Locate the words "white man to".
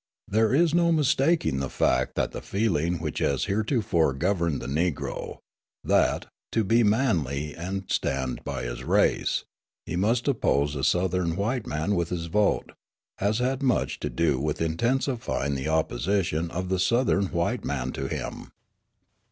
17.27-18.07